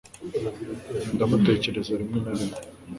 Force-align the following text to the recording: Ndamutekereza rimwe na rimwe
Ndamutekereza 1.13 1.91
rimwe 1.99 2.17
na 2.23 2.31
rimwe 2.37 2.57